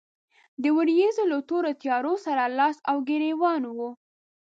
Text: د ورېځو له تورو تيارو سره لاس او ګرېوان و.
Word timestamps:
د 0.61 0.63
ورېځو 0.77 1.23
له 1.31 1.37
تورو 1.49 1.71
تيارو 1.81 2.13
سره 2.25 2.43
لاس 2.57 2.77
او 2.89 2.95
ګرېوان 3.09 3.61
و. 3.75 3.77